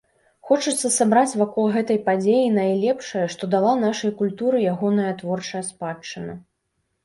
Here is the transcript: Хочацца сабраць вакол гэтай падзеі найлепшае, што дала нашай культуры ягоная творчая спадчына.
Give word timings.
Хочацца 0.51 0.87
сабраць 0.95 1.37
вакол 1.41 1.65
гэтай 1.75 1.99
падзеі 2.07 2.49
найлепшае, 2.57 3.23
што 3.35 3.43
дала 3.53 3.77
нашай 3.85 4.15
культуры 4.25 4.65
ягоная 4.75 5.13
творчая 5.23 5.63
спадчына. 5.73 6.33